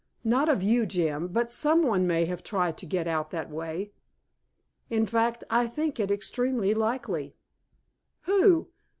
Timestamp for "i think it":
5.47-6.09